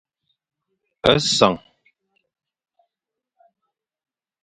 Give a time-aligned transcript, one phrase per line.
[1.09, 1.53] A sen.